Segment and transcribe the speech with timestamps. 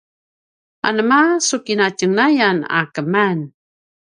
[0.87, 3.39] anema a su kinatjenglayan a keman?